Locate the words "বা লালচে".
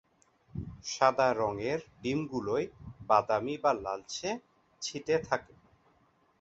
3.63-4.29